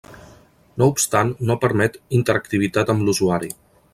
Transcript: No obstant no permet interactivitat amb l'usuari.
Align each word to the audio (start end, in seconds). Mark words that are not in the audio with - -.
No 0.81 0.87
obstant 0.93 1.33
no 1.51 1.57
permet 1.67 2.01
interactivitat 2.21 2.93
amb 2.95 3.07
l'usuari. 3.09 3.55